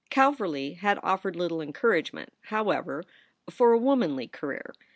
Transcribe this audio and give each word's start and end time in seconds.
Calverly 0.09 0.73
had 0.73 0.99
offered 1.03 1.35
little 1.35 1.61
encouragement, 1.61 2.33
however, 2.45 3.03
for 3.51 3.71
a 3.71 3.77
womanly 3.77 4.27
career. 4.27 4.73